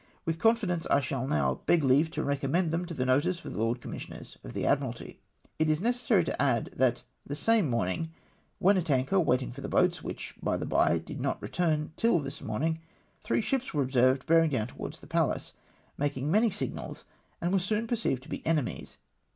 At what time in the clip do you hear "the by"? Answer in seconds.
10.57-10.97